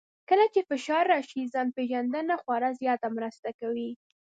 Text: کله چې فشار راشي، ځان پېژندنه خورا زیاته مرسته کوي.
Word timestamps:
کله 0.29 0.45
چې 0.53 0.59
فشار 0.69 1.03
راشي، 1.13 1.41
ځان 1.53 1.67
پېژندنه 1.75 2.35
خورا 2.43 2.69
زیاته 2.81 3.07
مرسته 3.17 3.49
کوي. 3.59 3.91